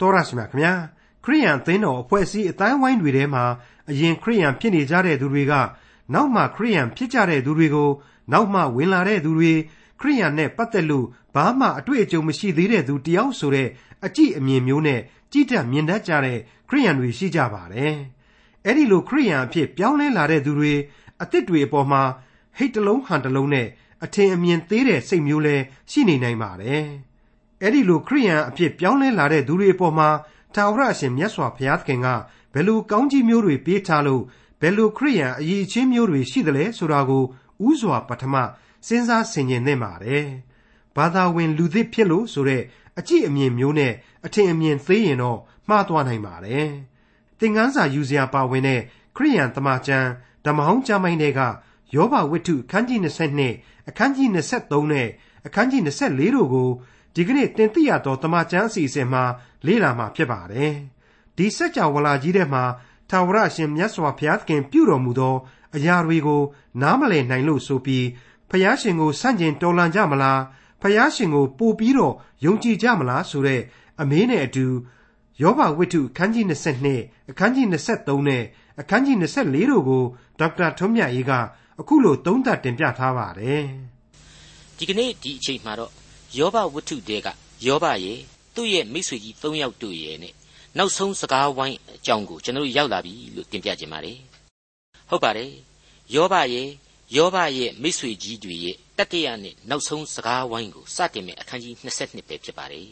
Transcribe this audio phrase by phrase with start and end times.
[0.00, 0.72] တော်ရရှိမြခင်ဗျာ
[1.24, 3.44] ခရိယန်အသင်းတော်အဖွဲ့အစည်းအတိုင်းဝိုင်းတွေထဲမှာ
[3.90, 5.52] အရင်ခရိယန်ဖြစ်နေကြတဲ့သူတွေက
[6.14, 7.90] နောက်မှခရိယန်ဖြစ်ကြတဲ့သူတွေကို
[8.32, 9.52] နောက်မှဝင်လာတဲ့သူတွေ
[10.00, 13.68] ခရိယန်နဲ့ပတ်သက်လို့ဘာမှအတွေ့အကြုံမရှိသေးတဲ့သူတယောက်ဆိုတဲ့
[14.04, 15.00] အကြည့်အမြင်မျိုးနဲ့
[15.32, 16.38] ကြည်တက်မြင်တတ်ကြတဲ့
[16.68, 17.94] ခရိယန်တွေရှိကြပါတယ်
[18.64, 20.74] အဲ့ဒီလိုခရိယန်အဖြစ်ပြောင်းလဲလာတဲ့သူတွေ
[21.20, 22.02] အစ်စ်တွေအပေါ်မှာ
[22.56, 23.66] ဟိတ်တလုံးဟန်တလုံးနဲ့
[24.04, 25.56] အထင်အမြင်သေးတဲ့စိတ်မျိုးလဲ
[25.90, 26.84] ရှိနေနိုင်ပါတယ်
[27.62, 30.08] အဲ့ဒီလိုခရိယန်အဖြစ်ပြောင်းလဲလာတဲ့သူတွေအပေါ်မှာ
[30.54, 32.08] ထာဝရအရှင်မြတ်စွာဘုရားသခင်က
[32.52, 34.22] ဘယ်လိုကောင်းကြီးမျိုးတွေပေးထားလို့
[34.60, 37.24] ဘယ်လိုခရိယန်အရေးချင်းမျိုးတွေရှိသလဲဆိုတာကို
[37.68, 38.34] ဥစွာပထမ
[38.86, 40.26] စဉ်းစားဆင်ခြင်သင့်ပါတယ်။
[40.96, 42.62] ဘာသာဝင်လူသစ်ဖြစ်လို့ဆိုတဲ့
[42.98, 43.92] အကြည့်အမြင်မျိုးနဲ့
[44.26, 46.68] အထင်အမြင်သေးရင်တော့မှားသွားနိုင်ပါတယ်။
[47.38, 48.80] သင်ခန်းစာယူစရာပါဝင်တဲ့
[49.16, 50.08] ခရိယန်တမန်ကျမ်း
[50.44, 51.40] ဓမ္မဟောင်းကျမ်းပိုင်းတွေက
[51.94, 53.00] ယောဘဝတ္ထုအခန်းကြီး
[53.44, 55.08] 22အခန်းကြီး23နဲ့
[55.46, 56.68] အခန်းကြီး24တို့ကို
[57.18, 59.24] ဒီကနေ့တင်ပြရသောတမန်ကျမ်းအစီအစဉ်မှာ
[59.66, 60.74] လေ့လာမှာဖြစ်ပါတယ်။
[61.36, 62.64] ဒီစัจ java လာကြီးထဲမှာ
[63.10, 65.36] ထာဝရရှင်မြတ်စွာဘုရားသခင်ပြုတော်မူသော
[65.76, 66.42] အရာတွေကို
[66.82, 68.06] နားမလည်နိုင်လို့ဆိုပြီး
[68.50, 70.40] ဖျားရှင်ကိုဆန့်ကျင်တော်လှန်ကြမလား
[70.82, 73.60] ဖျားရှင်ကိုပို့ပြီးတော့ယုံကြည်ကြမလားဆိုတဲ့
[74.00, 74.66] အမေးနဲ့အတူ
[75.42, 76.44] ယောဘဝိတ္ထုအခန်းကြီး
[76.88, 78.42] 22အခန်းကြီး23နဲ့
[78.80, 80.02] အခန်းကြီး24တို့ကို
[80.38, 81.32] ဒေါက်တာထွန်းမြတ်ရေးက
[81.80, 83.64] အခုလိုသုံးသပ်တင်ပြထားပါတယ်
[84.78, 86.05] ဒီကနေ့ဒီအချိန်မှာတော့
[86.38, 87.28] ယောဘဝတ္ထုတဲက
[87.66, 88.18] ယောဘရဲ့
[88.54, 90.34] သူ့ရဲ့မိတ်ဆွေကြီး၃ယောက်တို့ရဲ့နဲ့
[90.78, 94.18] နောက်ဆုံးစကားဝိုင်းအကြောင်းကိုကျွန်တော်ရောက်လာပြီလို့တင်ပြခြင်းပါတယ်
[95.08, 95.52] ဟုတ်ပါတယ်
[96.14, 96.68] ယောဘရဲ့
[97.16, 102.88] ယောဘရဲ့မိတ်ဆွေကြီးတွေရဲ့တတရနဲ့နောက်ဆုံးစကားဝိုင်းကိုစတင်မဲ့အခန်းကြီး22ပဲဖြစ်ပါတယ်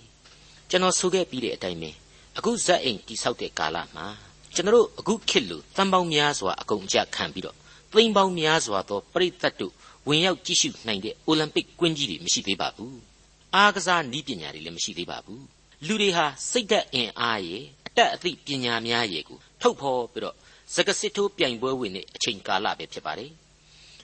[0.71, 1.91] ကျွန်တော်ဆိုခဲ့ပြီးတဲ့အတိုင်းပဲ
[2.39, 4.07] အခုဇက်အိမ်တိဆောက်တဲ့ကာလမှာ
[4.55, 7.57] ကျွန်တော်အခုခေတ်လိုတန်ပေါင်းများစွာအကုန်အကျခံပြီးတော့
[7.93, 9.73] သိန်းပေါင်းများစွာသောပရိသတ်တို့
[10.09, 13.14] ဝင်ရောက်ကြည့်ရှုနိုင်တဲ့အိုလံပစ်ကွင်းကြီးတွေမရှိသေးပါဘူး
[13.55, 15.45] အားကစားနည်းပညာတွေလည်းမရှိသေးပါဘူး
[15.87, 20.37] လူတွေဟာစိတ်ဓာတ်အင်အားရဲ့အတတ်အသိပညာများရဲ့ကိုထုတ်ဖော်ပြီးတော့
[20.75, 23.31] စကစစ်ထိုးပြိုင်ပွဲဝင်တဲ့အချိန်ကာလပဲဖြစ်ပါတယ်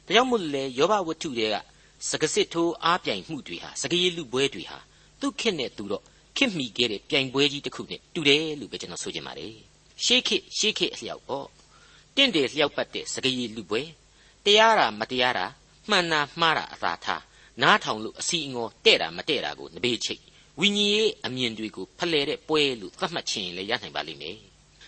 [0.07, 1.57] ဒါကြောင့်မို့လဲယောဘဝတ္ထုတွေက
[2.11, 4.79] စကစစ်ထိုးအားပြိုင်မှုတွေဟာစကရေလူပွဲတွေဟာ
[5.21, 6.03] သူ့ခေတ်နဲ့သူတော့
[6.37, 9.55] ခေတ်မီခဲ့တဲ့ပြိုင်ပွဲကြီးတစ်ခုနဲ့တူတယ်လို့ပဲကျွန်တော်ဆိုချင်ပါတယ်
[10.05, 11.47] ရှေးခေတ်ရှေးခေတ်အလျောက်ပေါ့
[12.17, 13.83] တင့်တယ်လျောက်ပတ်တဲ့စကရေလူပွဲ
[14.45, 15.47] တရားတာမတရားတာ
[15.91, 17.23] မှန်တာမှားတာအသာထား
[17.63, 20.23] နားထောင်လို့အစီအငေါ်တဲ့တာမတဲ့တာကိုနဘေးချိတ်
[20.61, 24.37] ဝိညာဉ်ရေးအမြင်တွေကိုဖလှယ်တဲ့ပွဲလို့သတ်မှတ်ခြင်းလည်းရနိုင်ပါလိမ့်မယ်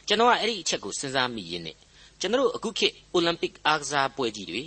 [0.07, 1.77] ကျွန်တော်ကအဲ့ဒီအချက်ကိုစဉ်းစားမိရင်းနဲ့
[2.21, 4.63] ကျွန်တော်အခုခေတ်အိုလံပစ်အားကစားပွဲကြီးတွေ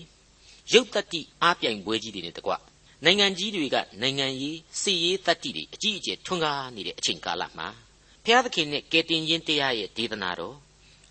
[0.73, 2.53] ရုပ်တတိအားပြိုင်ပွဲကြီးတွေနဲ့တကွ
[3.05, 7.67] နိုင်ငံကြီးတွေကနိုင်ငံရေးစီရေးတတိတွေအကြီးအကျယ်ထွန်းကားနေတဲ့အချိန်ကာလမှာ
[8.23, 10.55] ဘုရားသခင်နဲ့ကယ်တင်ရှင်တရားရဲ့ဒေသနာတော်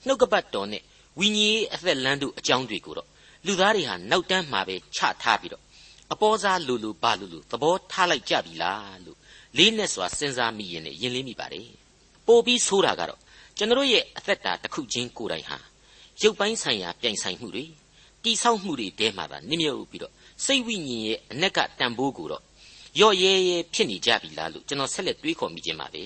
[0.06, 0.82] နှုတ်ကပတ်တော်နဲ့
[1.18, 3.08] ဝိညာဉ်ရေးအသက်လမ်းတို့အကြောင်းတွေကိုတော့
[3.46, 5.63] လူသားတွေဟာနောက်တန်းမှာပဲချထားပြီးတော့
[6.14, 9.18] အပေါ်စားလူလူဘာလူလူသဘောထားလိုက်ကြပြီလားလို့
[9.56, 11.68] လေးနဲ့စွာစဉ်းစားမိရင်လည်းယဉ်လင်းမိပါတယ်
[12.26, 13.20] ပို့ပြီးဆိုးတာကတော့
[13.56, 15.58] ကျွန်တော်ရဲ့အသက်တာတစ်ခုချင်းကိုယ်တိုင်ဟာ
[16.22, 17.64] ရုပ်ပိုင်းဆိုင်ရာပြိုင်ဆိုင်မှုတွေ
[18.24, 20.12] တိဆောက်မှုတွေတဲမှာပါနစ်မြုပ်ပြီးတော့
[20.44, 22.42] စိတ်ဝိညာဉ်ရဲ့အ내ကတန်ဖိုးကိုတော့
[23.00, 26.04] ရော့ရဲရဲဖြစ်နေကြပြီလားလို့ကျွန်တော်ဆက်လက်တွေးခေါ်မိခြင်းပါပဲ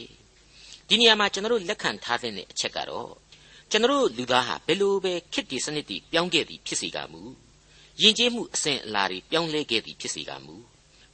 [0.89, 3.13] ဒီနေရာမှာကျွန်တော်လက်ခံထားတဲ့အချက်ကတော့
[3.71, 7.23] ကျွန်တော်လူသားဟာဘယ်လိုပဲခစ်တီစနစ်တီပြောင်းခဲ့သည်ဖြစ်စေကမူ
[8.03, 10.55] ယဉ်ကျေးမှုအစဉ်အလာတွေပြောင်းလဲခဲ့သည်ဖြစ်စေကမူ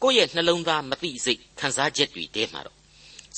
[0.03, 2.77] ကိုယ့်ရဲ့နှလုံးသားမသိစိတ်ခံစားချက်တွေတဲမှာတော့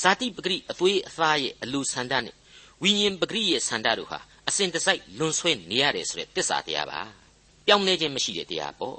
[0.00, 2.34] ဇာတိပဂရိအသွေးအသားရဲ့အလိုဆန္ဒနဲ့
[2.82, 4.18] ဝိညာဉ်ပဂရိရဲ့ဆန္ဒတို့ဟာ
[4.48, 7.00] အစဉ်တစိုက်လွန်ဆွဲနေရတယ်ဆိုတဲ့တစ္ဆာတရားပါ
[7.66, 8.98] ပြောင်းလဲခြင်းမရှိတဲ့တရားပေါ့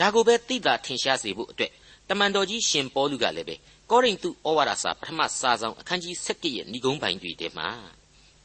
[0.00, 1.72] ဒါကိုပဲသိတာထင်ရှားစေဖို့အတွက်
[2.08, 3.56] တမန်တော်ကြီးရှင်ပေါလုကလည်းပဲ
[3.90, 7.68] ကောရိန္သုဩဝါဒစာပထမစာဆောင်အခန်းကြီး7ရဲ့ဏိဂုံးပိုင်းတွေထဲမှာ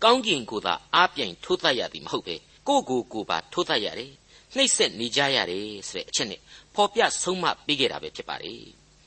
[0.03, 2.35] ကောင်းကင်ကိုသာအားပြိုင်ထိုးသတ်ရသည်မဟုတ်ပဲ
[2.67, 4.11] ကိုကိုကိုပါထိုးသတ်ရတယ်
[4.55, 6.39] နှိပ်စက်နေကြရတယ်ဆိုတဲ့အချက်နဲ့
[6.75, 8.61] ဖော်ပြဆုံးမပေးခဲ့တာပဲဖြစ်ပါတယ်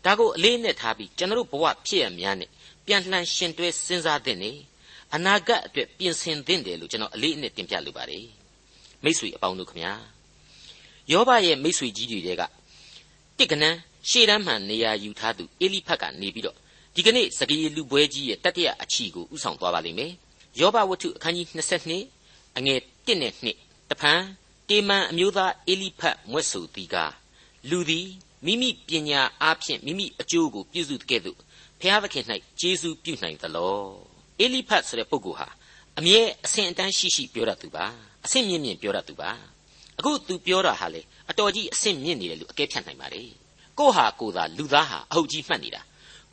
[0.04, 2.50] ဒါကိုအလေးနဲ့ထားပြီးကျွန်တော်ဘဝဖြစ်ရများနဲ့
[2.86, 4.50] ပြန်လှန်ရှင်တွဲစဉ်းစားတဲ့နေ
[5.14, 8.26] အနာဂတ်အတွက်ပြင်ဆင်သင့်တယ်လို့ကျွန်တော်အလေးအနက်တင်ပြလိုပါတယ်
[9.04, 9.92] မိတ်ဆွေအပေါင်းတို့ခမညာ
[11.12, 12.42] ယောဘရဲ့မိတ်ဆွေကြီးတွေက
[13.38, 13.78] တစ်ကနန်း
[14.10, 16.56] ရှေ့တန်းမှန်နေရာယူထားသူအေလိဖတ်ကနေပြီးတော့
[16.94, 20.12] ဒီကနေ့စကေလူပွဲကြီးရဲ့တတိယအချီကိုဥဆောင်သွားပါလိမ့်မယ်
[20.60, 21.46] ယောဘဝတ္ထုအခန်းကြီး
[21.92, 24.20] 22အငယ်1နဲ့2တဖန်
[24.69, 26.95] တေမန်အမျိုးသားအေလိဖတ်မွတ်ဆိုသည်က
[27.69, 28.07] လူသည်
[28.45, 31.37] မိမိပညာအားဖြင့်မိမိအကျိုးကိုပြုစုတဲ့ကဲ့သို့
[31.81, 32.25] ဖျားသခင်၌
[32.59, 33.79] ကျေးဇူးပြုနိုင်သလော
[34.39, 35.47] အေလိဖတ်ဆိုတဲ့ပုဂ္ဂိုလ်ဟာ
[35.97, 37.85] အမြဲအဆင့်အတန်းရှိရှိပြောတတ်သူပါ
[38.25, 39.29] အဆင့်မြင့်မြင့်ပြောတတ်သူပါ
[39.99, 43.23] အခုသူပြောတာဟာလေအတော်ကြီးအဆင့်မြင့်နေတယ်လို့အကဲဖြတ်နိုင်ပါလေ
[43.79, 45.81] ကိုဟာကိုသာလူသားဟာအဟုတ်ကြီးမှတ်နေတာ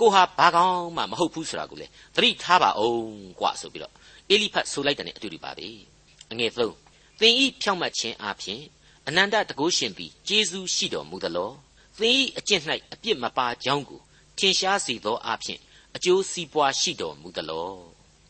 [0.01, 3.11] ကိုဟာဘာကောင်းမှမဟုတ်ဘူးဆိုတာကိုလေသတိထားပါအောင်
[3.41, 3.93] กว่าဆိုပြီးတော့
[4.31, 5.69] အေလိဖတ်ဆိုလိုက်တဲ့အတူတူပါပဲ
[6.33, 6.75] အငယ်သုံး
[7.22, 8.62] သင်ဤဖြောင့်မတ်ခြင်းအပြင်
[9.08, 11.52] အနန္တတကုရှင်သည်ကျေးဇူးရှိတော်မူသလော
[11.98, 12.64] သင်ဤအကျင့်၌
[12.94, 14.02] အပြစ်မပါကြောင်းကို
[14.38, 15.60] ထင်ရှားစေသောအပြင်
[15.96, 17.70] အကျိုးစီးပွားရှိတော်မူသလော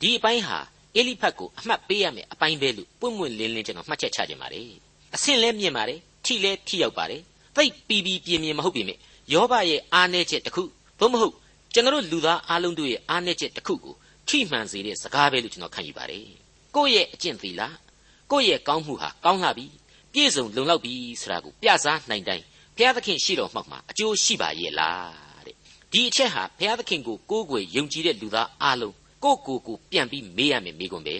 [0.02, 0.60] ဒီအပိုင်းဟာ
[0.96, 4.70] အေလိဖတ်ကိုအမှတ်ပေးရမယ်အပိုင်းပဲလို့ပွင့်ပွင့်လင်းလင်းကျွန်တော်မှတ်ချက်ချခြင်းပါတယ်
[5.16, 7.22] အဆင့်လဲမြင့်ပါတယ်ထိလဲထိရောက်ပါတယ်
[7.56, 8.94] သိပ်ပီပီပြင်းပြင်းမဟုတ်ပြီမြ
[9.34, 10.64] ယောဘရဲ့အားနည်းချက်တစ်ခု
[11.00, 11.36] သို့မဟုတ်
[11.74, 13.96] ကျွန်တော်လူသားအားလုံးတို့ရဲ့အားနည်းချက်တစ်ခုကို
[14.28, 16.26] ထိမှန်စေတဲ့စကားပဲလို့ကျွန်တော်ခံယူပါတယ်
[16.76, 17.62] ကိုယ့်ရဲ့အကျင့်သီလ
[18.32, 19.66] ကိုယ့်ရဲ့ကောင်းမှုဟာကောင်းလာပြီ
[20.14, 22.44] ပြည့်စုံလုံလောက်ပြီဆိုတာကိုပြစားနိုင်တိုင်း
[22.76, 25.56] ဘုရားသခင်ရှိတော်မှောက်မှာအကျိုးရှိပါရဲ့လားတဲ့
[25.92, 31.16] ဒီအချက်ဟာဘုရားသခင်ကိုကိုးကွယ်ယုံကြည်တဲ့လူသားအားလုံးကိုကိုကိုပြန်ပြီးမေးရမယ်မိကွန်းပဲ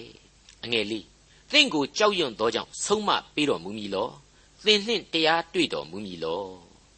[0.64, 1.06] အငယ်လေး
[1.52, 4.10] သင်ကိုကြောက်ရွံ့သောကြောင့်ဆုံးမပေးတော်မူမည်လော
[4.66, 6.44] သင်နှင့်တရားတွေ့တော်မူမည်လော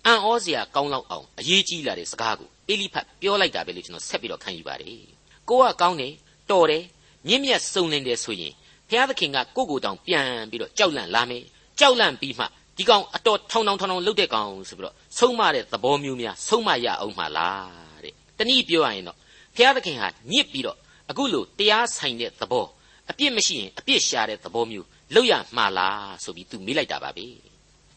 [0.06, 5.01] အံ့ဩစရာကောင်းလောက်အောင်အရေးကြီးလာတဲ့စကားကိုအေလိဖတ်ပြောလိုက်တာပဲလို့ကျွန်တော်ဆက်ပြီးတော့ခံယူပါတယ်
[5.50, 6.13] ကိုကကောင်းတယ်
[6.51, 6.83] တော်တယ်
[7.27, 8.54] မြင့်မြတ်စုံလင်တယ်ဆိုရင်
[8.94, 11.44] ဘုရားသခင်ကကိုကိုတောင်ပြန်ပြီးတော့ကြောက်လန့်လာမယ်
[11.80, 12.45] ကြောက်လန့်ပြီးမှ
[12.78, 19.18] ဒီကောင်အတော်ထောင်ထောင်ထောင်ထောင်လှုပ်တဲ့ကောင်ဆိုပြီးတော့ဆုံးမတဲ့သဘောမျိုးများဆုံးမရအောင်မှလားတဲ့တနည်းပြောရရင်တော့
[19.56, 20.78] ဘုရားသခင်ဟာညစ်ပြီးတော့
[21.10, 22.66] အခုလိုတရားဆိုင်တဲ့သဘော
[23.12, 27.25] အပြစ်မရှိရင်အပြစ်ရှာတဲ့သဘောမျိုးလောက်ရမှာလားဆိုပြီးသူမေးလိုက်တာပါပဲ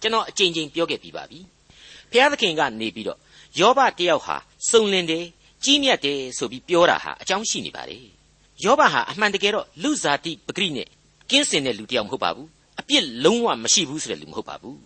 [0.00, 1.38] ကျွန်တော်အကြိမ်ကြိမ်ပြောခဲ့ပြီးပါပြီ
[2.10, 3.18] ဘုရားသခင်ကနေပြီးတော့
[3.60, 4.36] ယောဘတယောက်ဟာ
[4.70, 5.24] စုံလင်တယ်
[5.64, 8.15] ကြီးမြတ်တယ်ဆိုပြီးပြောတာဟာအကြောင်းရှိနေပါလေယော
[8.64, 10.88] ဘဟာအမှန်တကယ်တော့လူဇာတိပဂရိနဲ့
[11.30, 12.48] ကင်းစင်တဲ့လူတယောက်မဟုတ်ပါဘူး
[12.80, 14.78] အပြစ်လုံးဝမရှိဘူးဆိုတဲ့လူမဟုတ်ပါဘူး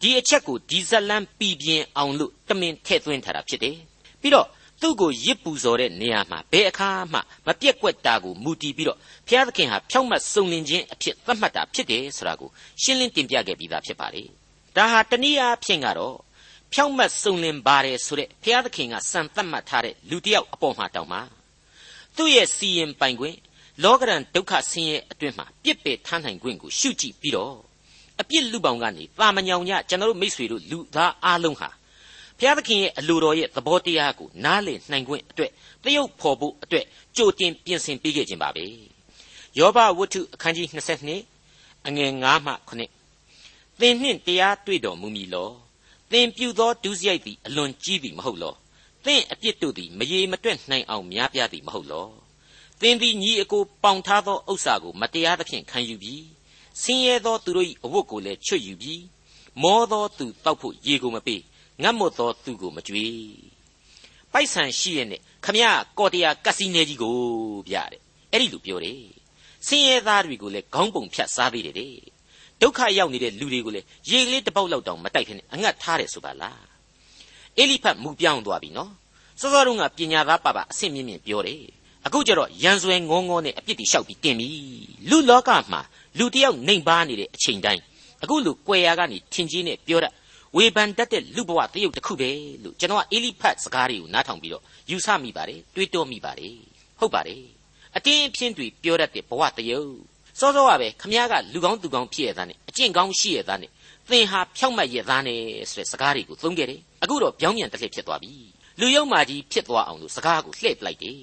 [0.00, 3.76] ဒီအချက်ကိုဒီဇလန်ပြည်ပြင်းအောင်လို့တမင်ထည့်သွင်းထားတာဖြစ်တယ်
[4.20, 4.46] ပြီးတော့
[4.80, 12.50] သူ့ကိုရစ်ပူဇော်တဲ့နေရာမှာဘယ်အခါမှမပြက်ကွက်တာကိုမူတည်ပြီးတော့ဘုရားသခင်ဟာဖြောင့်မတ်စုံလင်ခြင်းအဖြစ်သတ်မှတ်တာဖြစ်တယ်ဆိုတာကို
[12.82, 14.22] ရှင်းလင်းတင်ပြခဲ့ပြီးသားဖြစ်ပါလေ
[14.76, 16.16] ဒါဟာတနည်းအားဖြင့်ကတော့
[16.72, 21.22] ဖြောင့်မတ်စုံလင်ပါတယ်ဆိုတဲ့ဘုရားသခင်ကစံသတ်မှတ်ထားတဲ့လူတစ်ယောက်အပေါ်မှာတောင်းပါ
[22.16, 23.36] သူ့ရဲ့စီရင်ပိုင်ခွင့်
[23.82, 27.56] လောကရန်ဒုက္ခဆင်းရဲအတွင်းမှာပြစ်ပယ်ထားနိုင်ခွင့်ကိုရှုကြည့်ပြီးတော့
[28.20, 31.70] အပြစ်လူပောင်ကနေတာမညောင်ညကျွန်တော်တို့မိษွေတို့လူသားအားလုံးဟာ
[32.38, 35.50] ဘုရားသခင်ရဲ့အလိုတော်ရဲ့သဘောတရားကိုနားလည်နိုင်ခွင့်အတွက်
[35.84, 36.84] တရုပ်ဖော်ဖို့အတွက်
[37.16, 38.64] ကြိုတင်ပြင်ဆင်ပေးခဲ့ခြင်းပါပဲ
[39.58, 40.66] ယောဘဝတ္ထုအခန်းကြီး
[41.26, 42.52] 22အငယ်9မှ
[43.18, 45.50] 9သင်နှင့်တရားတွေ့တော်မူမည်လော
[46.10, 48.54] သင်ပြုသောဒုစရိုက်သည်အလွန်ကြီးသည်မဟုတ်လော
[49.04, 52.08] သင်အပြစ်တို့သည်မရေမတွက်နိုင်အောင်များပြားသည်မဟုတ်လော
[52.80, 56.24] သင်သည်ညီအကိုပေါင်ထားသောဥစ္စာကိုမတရားသဖြင့်ခံယူပြီး
[56.82, 59.02] ဆင်းရဲသောသူတို့၏အဝတ်ကိုလည်းချွတ်ယူပြီး
[59.62, 61.42] မောသောသူတောက်ဖို့ရေကိုမပေး
[61.82, 63.06] ငတ်မွတ်သောသူကိုမကြွေ
[64.32, 65.64] ပိုက်ဆံရှိရဲ့နဲ့ခမရ
[65.98, 67.16] ကော်တရာကက်စီနဲကြီးကို
[67.68, 68.00] ဗျတဲ့
[68.32, 69.02] အဲ့ဒီလိုပြောတယ်
[69.66, 71.94] ဆင်းရဲသားတွေကိုလည်းခေါင်းပုံဖြတ်စားသေးတယ်တဲ့
[72.60, 76.69] ဒုက္ခရောက်နေတဲ့လူတွေကိုလည်းရေကလေးတစ်ပေါက်လောက်တောင်မတိုက်ဖ ೇನೆ အငတ်ထားတယ်ဆိုပါလား
[77.58, 78.90] အေလိဖတ်မူပြောင်းသွားပြီနော်
[79.40, 81.62] စောစောတုန်းကပညာသားပါပါအဆင့်မြင့်မြင့်ပြောတယ်
[82.06, 84.48] အခုကျတော့ရန်ဆွဲငေါငေါနဲ့အပြစ်တွေလျှောက်ပြီးတင်ပြီ
[85.10, 85.80] လူလောကမှာ
[86.18, 87.82] လူတယောက်နှိမ်ပါနေတဲ့အချိန်တိုင်း
[88.22, 90.12] အခုလူကွယ်ရာကနေထင်ကြီးနဲ့ပြောတတ်
[90.56, 92.30] ဝေဖန်တတ်တဲ့လူဘဝတရုပ်တစ်ခုပဲ
[92.62, 96.56] လို့ကျွန်တော်ကအေလိဖတ်စကားတွေကိုနားထောင်ပြီးတော့ယူဆမိပါတယ်တွေးတောမိပါတယ်
[96.98, 97.42] ဟုတ်ပါတယ်
[97.96, 99.92] အတင်းအဖျင်းတွေပြောတတ်တဲ့ဘဝတရုပ်
[100.40, 103.70] စောစောကပဲခမည်းကလူကောင်းသူကောင်းဖြစ်ရသားနဲ့အကျင့်ကောင်းရှိရသားနဲ့
[104.10, 105.40] သင်ဟာဖြောက်မှတ်ရသားနဲ့
[105.70, 108.32] ဆိုတဲ့စကားတွေကိုသုံးခဲ့တယ်အခုတော့ပြောင်းပြန်တစ်လှည့်ဖြစ်သွားပြီ
[108.80, 111.20] လူယုံမာကြီးဖြစ်သွားအောင်လို့စကားကိုလှည့်ပလိုက်တယ်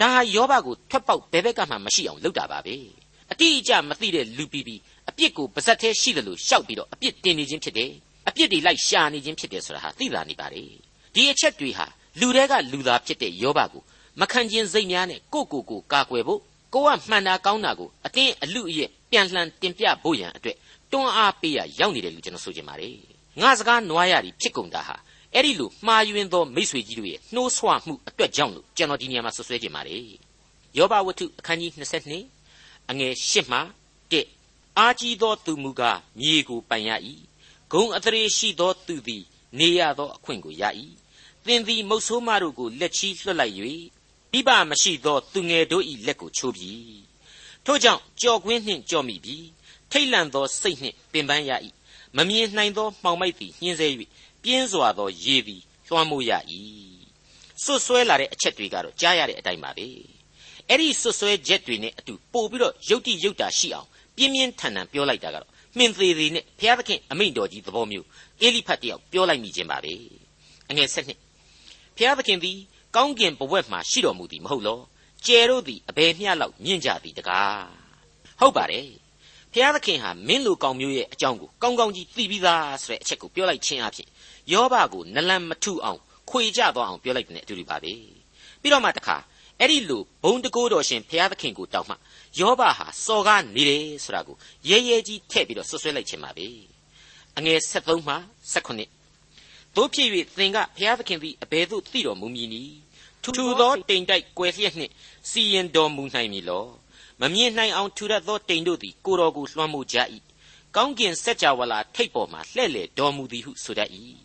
[0.00, 2.76] ဒါဟာယောဘကိုထွက်ပေါက်ဘဲဘက်ကမှမရှိအောင်လုပ်တာပါပဲ
[3.32, 4.76] အတိအကျမသိတဲ့လူပီပီ
[5.10, 7.90] အပြစ်ကိုပါဇက်သေးရှိတယ်လို့ရှောက်ပြီးတော့အပြစ်တင်နေခြင်းဖြစ်တယ်
[8.28, 10.62] အပြစ်တွေလိုက်ရှာနေခြင်းဖြစ်တယ်ဆိုတာဟာသိလာနေပါလေ
[11.14, 11.86] ဒီအချက်တွေဟာ
[12.20, 13.82] လူတွေကလူသားဖြစ်တဲ့ယောဘကို
[14.20, 16.40] မခံခြင်းစိတ်များနဲ့ကိုကိုကိုကာကွယ်ဖို့
[16.74, 20.56] ကိုကမှန်တာကောင်းတာကိုအတင်းအလူအရဲ့ပြန်လှန်တင်ပြဖို့ရန်အတွက်
[20.92, 22.94] တွန်းအားပေးရရောက်နေတယ်လို့ကျွန်တော်ဆိုချင်ပါတယ်
[23.40, 24.96] ငါစကားနွားရည်ဖြစ်ကုန်တာဟာ
[25.34, 30.02] အဲ့ဒီလိုမှားယွင်းသောမိษွေကြီးတို့ရဲ့နှိုးဆွမှုအတွက်ကြောင့်လို့ကျွန်တော်ဒီနေရာမှာဆွဆွဲချင်ပါတယ်
[30.76, 31.70] ယောဘဝတ္ထုအခန်းကြီး
[32.30, 33.58] 22အငယ်8မှ
[34.18, 36.90] 1အာကြီးသောသူမူကားမြေကိုပိုင်ရ၏
[37.72, 39.24] ဂုံအထရေရှိသောသူသည်
[39.58, 40.62] နေရသောအခွင့်ကိုရ၏
[41.46, 43.54] သင်သည်မုတ်ဆိုးမတို့ကိုလက်ချီလွှတ်လိုက်၍
[44.32, 46.72] ပြပမရှိသောသူငယ်တို့၏လက်ကိုချိုးပြီ
[47.64, 49.36] ထို့ကြောင့်ကြော်ကွင်းနှင့်ကြော်မိပြီ
[49.90, 51.50] ထိတ်လန့်သောစိတ်နှင့်ပင်ပန်းရ၏
[52.16, 53.86] မမြင်နိုင်သောမှောင်မိုက်သည်ညှင်းဆဲ၍
[54.42, 56.32] ပြင်းစွာသောရေသည်လွှမ်းမိုးရ၏
[57.64, 59.86] စွတ်ဆွဲလာတဲ့အချက်တွေကတော့ကြားရတဲ့အတိုင်းပါပဲ
[60.68, 68.06] အဲ့ဒီစွတ်ဆွဲချက်တွေနဲ့အတူပို့ပြီးတော့ယုတ်တိယုတ်တာရှိအောင်ပြင်းပြင်းထန်ထန်ပြောလိုက်တာကတော့မှင်သေးသေးနဲ့ဘုရားသခင်အမိန့်တော်ကြီးသဘောမျိုး
[68.40, 69.92] အေလိဖတ်တယောက်ပြောလိုက်မိခြင်းပါပဲ
[70.70, 71.18] အငယ်ဆက်နှစ်
[71.96, 72.58] ဘုရားသခင်သည်
[72.96, 74.80] ကောင်းကင်ဘဝက်မှရှိတော်မူသည်မဟုတ်လော
[75.26, 77.64] ကျယ်တို့သည်အဘယ်မျှလောက်မြင့်ကြသည်တကား
[78.40, 78.88] ဟုတ်ပါတယ်
[79.52, 84.08] ဘုရားသခင်ဟာမင်းလူကောင်မျိုးရဲ့အကြောင်းကိုကောင်းကောင်းကြီးသိပြီးသားဆိုတဲ့အချက်ကိုပြောလိုက်ခြင်းအဖြစ်
[84.52, 87.92] ယောဘကိုနလန်မထုအောင်ခွေကြသွားအောင်ပြောလိုက်တဲ့အတူတူပါပဲ
[88.60, 89.16] ပြီးတော့မှတခါ
[89.60, 91.94] အဲ့ဒီလိုဘုံတကိုးတော်ရှင်ဘုရားသခင်ကိုတောင်းမှ
[92.38, 94.36] ယောဘဟာစော်ကားနေတယ်ဆိုတာကို
[94.68, 96.46] ရဲရဲကြီးထည့်ပြီးတော့ဆွဆွဲလိုက်ခြင်းပါပဲ
[97.38, 98.14] အငယ်73မှ
[98.52, 98.99] 79
[99.76, 102.74] တို့ဖြစ်၍သင်ကဘုရားသခင်သည်အဘယ်သို့သိတော်မူမည်နည်း
[103.22, 104.92] ထူသောတိမ်တိုက်ကွယ်လျက်နှင့်
[105.30, 106.64] စီရင်တော်မူနိုင်မည်လော
[107.20, 109.96] မမြင်နိုင်အောင်ထူရသောတိမ်တို့သည်ကိုတော်ကိုလွှမ်းမိုးကြ၏
[110.76, 113.90] ကောင်းကင်စက်ကြဝဠာထိပ်ပေါ်မှလှဲ့လေတော်မူသည်ဟုဆိုတတ်၏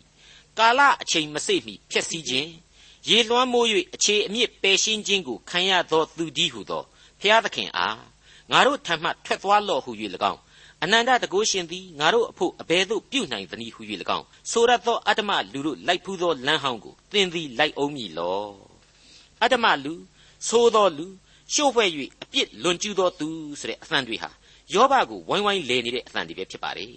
[0.58, 2.50] ကာလအချိန်မစိမ့်မီဖြစ်စည်းခြင်း
[3.08, 6.82] ရေလွှမ်းမိုး၍အခြေအမြစ်ပယ်ရှင်းခြင်းကိုခံရသောသူသည်ဟုသော
[7.20, 7.98] ဖျားသခင်အား
[8.50, 9.90] ငါတို့ထံမှထွက်သွားလော့ဟု၍၎
[10.32, 10.40] င်း
[10.82, 13.80] အနန္တတကုရှင်သည်ငါတို့အဖို့အဘယ်သို့ပြုနိုင်သနည်းဟု၍၎
[14.18, 18.46] င်းဆိုရသောအတ္တမလူတို့လိုက်ဖူးသောလမ်းဟောင်းကိုသင်သည်လိုက်အောင်မည်လော
[19.42, 19.94] အတ္တမလူ
[20.48, 21.06] သိုးသောလူ
[21.54, 21.88] ရှို့ဖွဲ့၍
[22.22, 23.28] အပြစ်လွန်ကျူးသောသူ
[23.60, 24.30] ဆိုတဲ့အသံတွေဟာ
[24.74, 26.90] ယောဘကိုဝိုင်းဝိုင်းလဲနေတဲ့အသံတွေပဲဖြစ်ပါတယ်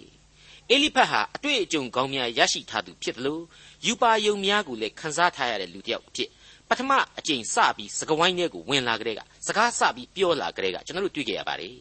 [0.70, 3.42] အေလိဖတ်ဟာအတွေ့အကြုံကောင်းများရရှိထားသူဖြစ်တယ်လို့
[3.86, 6.28] ယူပါယုံများကိုလည်းခန်းစားထားရတဲ့လူတစ်ယောက်ဖြစ်
[6.68, 11.76] ပထမအကြိမ်စပြီးစကဝိုင်းထဲကိုဝင်လာကြတဲ့ကစကားစပြီးပြောလာကြတဲ့ကကျွန်တော်တို့တွေ့ကြရပါတယ်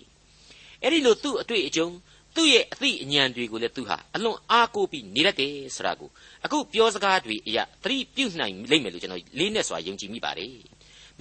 [0.84, 1.88] အဲ့ဒီလိုသူ့အတွေ့အကြုံ
[2.36, 6.10] သူ့ရဲ့အသိအဉာဏ်တွေကိုလည်းသူဟာအလွန်အားကိုးပြီးနေတတ်တယ်ဆိုတာကို
[6.46, 10.56] အခုပြောစကားတွေအရာသတိပြုနိုင်လိမ့်မယ်လို့ကျွန်တော်လေးနဲ့စွာယုံကြည်မိပါတယ်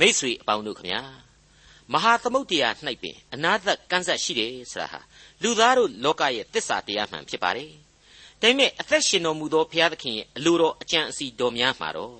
[0.00, 1.00] မိษွေအပေါင်းတို့ခမညာ
[1.92, 5.00] မဟာသမုတ်တရား၌ပင်အနာသက်ကန့်ဆက်ရှိတယ်ဆိုတာဟာ
[5.42, 7.70] လူသားတို့လောကရဲ့တစ္ဆာတရားမှန်ဖြစ်ပါတယ်
[8.42, 12.16] ဒါပေမဲ့အသက်ရှင်တော်မူသောဘုရားသခင်ရဲ့အလိုတော်အကြံအစီတော်များမှာတော့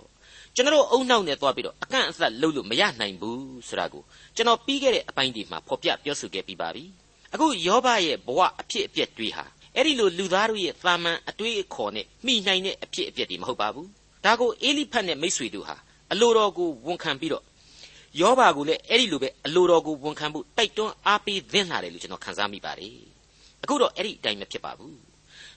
[0.55, 4.03] ကျွန်တော်အုံနောက်နဲ့သွားပြီးတော့အကန့်အသတ်လုပ်လို့မရနိုင်ဘူးဆိုတာကို
[4.37, 6.85] ကျွန်တော်ပြီးခဲ့တဲ့အပိုင်းဒီမှာဖော်ပြပြောဆိုခဲ့ပြီးပါပြီ
[7.35, 9.45] အခုယောဘရဲ့ဘဝအဖြစ်အပျက်တွေဟာ
[9.77, 13.89] အဲ့ဒီလိုလူသားတို့ရဲ့သာမန်အတွေးအခေါ်နဲ့မိနိုင်တဲ့အဖြစ်အပျက်တွေမဟုတ်ပါဘူး
[14.25, 15.77] ဒါကိုအေလိဖတ်နဲ့မိတ်ဆွေတို့ဟာ
[16.13, 17.45] အလိုတော်ကိုဝန်ခံပြီးတော့
[18.21, 22.97] ယောဘကိုလည်းအဲ့ဒီလိုပဲအလိုတော်ကိုဝန်ခံဖို့တိုက်တွန်းအားပေးသင့်လာတယ်လို့ကျွန်တော်ခန်းစားမိပါတယ်
[23.63, 24.97] အခုတော့အဲ့ဒီအတိုင်းမဖြစ်ပါဘူး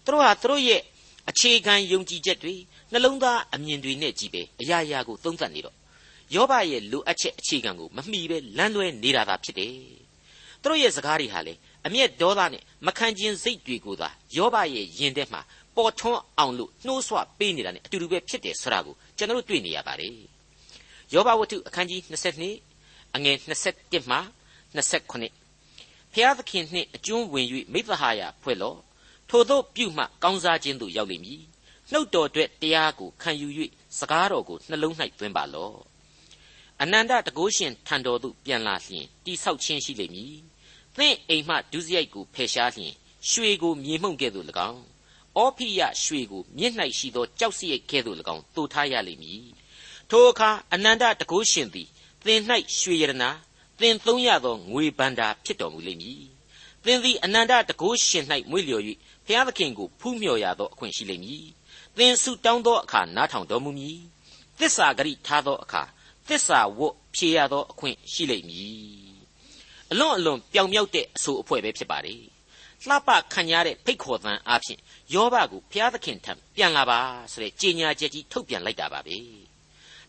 [0.06, 0.82] သူတို့ဟာသူတို့ရဲ့
[1.30, 2.56] အခြေခံယုံကြည်ချက်တွေ
[2.92, 5.76] နှလုံးသားအမြင်တွေနဲ့ကြည့်ပဲအရာရာကိုသုံးသပ်နေတော့
[6.36, 10.01] ယောဘရဲ့လိုအပ်ချက်အခြေခံကိုမမှီပဲလမ်းလွဲနေတာသာဖြစ်တယ်
[10.62, 11.54] သူတို့ရဲ့စကားတွေဟာလေ
[11.88, 15.42] အမျက်ဒေါသနဲ့မခံကျင်စိတ်တွေကိုသာယောဘရဲ့ယင်ထဲမှာ
[15.76, 20.12] ပေါ်ထွန်းအောင်လို့နှိုးဆွပေးနေတာ ਨੇ အတူတူပဲဖြစ်တယ်ဆိုတာကိုကျွန်တော်တို့တွေ့နေရပါတယ်
[21.14, 22.02] ယောဘဝတ္ထုအခန်းကြီး
[22.60, 23.38] 22အငယ်
[23.72, 24.18] 21မှ
[24.76, 28.80] 29ဖျားသခင်နှင့်အကျွန်းဝင်၍မိသဟာယဖွဲ့လော့
[29.30, 31.42] ထိုသို့ပြုမှကောင်းစားခြင်းသို့ရောက်လိမ့်မည်
[31.92, 33.48] နှုတ်တော်အတွက်တရားကိုခံယူ၍
[34.00, 35.76] စကားတော်ကိုနှလုံး၌သွင်းပါလော့
[36.82, 40.36] အနန္တတကုရှင်ထံတော်သို့ပြန်လာလျင်တိဆောက်ခြင်းရှိလိမ့်မည်
[40.98, 42.94] သင်အိမ်မှဒုစရိုက်ကိုဖယ်ရှားလျင်
[43.30, 44.84] ရွှေကိုမြေမှုန့်ကဲ့သို့၎င်း
[45.38, 49.44] အောဖိယရွှေကိုမြင့်၌ရှိသောကြောက်စရိတ်ကဲ့သို့၎င်းတိုးထားရလိမ့်မည်
[50.10, 51.88] ထိုအခါအနန္တတကုရှင်သည်
[52.26, 52.42] သင်၌
[52.80, 53.30] ရွှေရတနာ
[53.80, 56.24] သင်သုံးရသောငွေဘန္တာဖြစ်တော်မူလိမ့်မည်
[56.86, 58.84] သင်သည်အနန္တတကုရှင်၌မွေ့လျော်၍
[59.26, 61.46] ဘုရားသခင်ကိုဖူးမြော်ရသောအခွင့်ရှိလိမ့်မည်
[61.98, 64.00] သင်ဆုတောင်းသောအခါနားထောင်တော်မူမည်
[64.60, 65.84] သစ္စာဂရိထားသောအခါ
[66.28, 69.01] သစ္စာဝတ်ဖြေရသောအခွင့်ရှိလိမ့်မည်
[69.92, 72.22] အလွန်အလွန်ပြောင်မြောက်တဲ့အဆိုအဖွဲပဲဖြစ်ပါတယ်
[72.88, 74.80] လှပခံရတဲ့ဖိတ်ခေါ်သံအားဖြင့်
[75.14, 77.00] ယောဘကိုဘုရားသခင်ထံပြန်လာပါ
[77.32, 79.18] ဆိုတဲ့ကြေညာချက်ကြီးထုတ်ပြန်လိုက်တာပါပဲ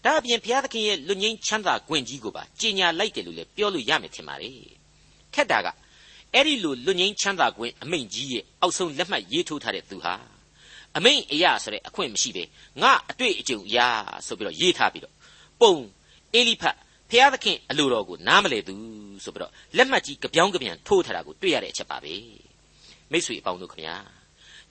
[0.04, 4.56] ဒါအပြင်ဘုရားသခင်ရဲ့လွတ်ငင်းချမ်းသာခွင့်ကြီးကိုပါကြေညာလိုက်တယ်လို့လည်းပြောလို့ရမယ်ထင်ပါတယ်
[5.34, 5.68] ခက်တာက
[6.34, 10.14] အဲ့ဒီလိုလွတ်ငင်းချမ်းသာခွင့်အမိန့်ကြီးရဲ့အောက်ဆုံးလက်မှတ်ရေးထိုးထားတဲ့သူဟာ
[10.96, 12.44] အမိန့်အရာဆိုတဲ့အခွင့်မရှိပဲ
[12.82, 13.88] ငါအတွေ့အကြုံအရာ
[14.26, 15.14] ဆိုပြီးတော့ရေးထားပြီးတော့
[15.60, 15.74] ပုံ
[16.34, 16.76] အေလိဖတ်
[17.12, 18.74] ဖျားသခင်အလိုတော်ကိုနားမလဲသူ
[19.24, 22.14] ဆိုပြီးတော့လက်မှတ်ကြီးကြပြောင်းကြပြန်ထိုးထားတာကိုတွေ့ရတဲ့အချက်ပါပဲ
[23.10, 23.96] မိတ်ဆွေအပေါင်းတို့ခင်ဗျာ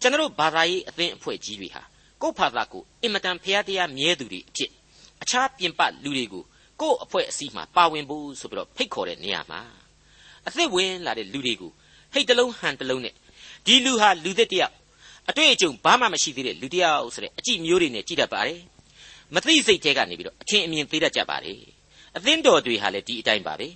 [0.01, 1.83] ကျွန်တော်ဘာသာရေးအသင်းအဖွဲ့ကြီးတွေဟာ
[2.21, 4.71] ကိုယ့်ဘာသာကိုအင်မတန်ဖျားတရားမြဲသူတွေအဖြစ်
[5.21, 6.43] အခြားပြင်ပလူတွေကို
[6.81, 9.61] ကိုယ့်အဖွဲ့အစည်းမှာပါဝင်ဖို့ဆိုပြီးတော့ဖိတ်ခေါ်တဲ့နေရာမှာ
[10.47, 11.71] အသက်ဝင်လာတဲ့လူတွေကို
[12.13, 13.13] ဟိတ်တလုံးဟန်တလုံးနဲ့
[13.65, 14.73] ဒီလူဟာလူသစ်တယောက်
[15.29, 18.61] အတွေ့အကြုံဘာမှမရှိသေးတဲ့လူတယောက်ဆိုတဲ့အကြည့်မျိုးတွေနဲ့ကြည့်တတ်ပါတယ်
[19.33, 21.80] မသိစိတ်တဲကနေပြီးတော့အထင်အမြင်သေးတတ်ကြပါတယ်
[22.17, 23.67] အသင်းတော်တွေဟာလည်းဒီအတိုင်းပါပဲ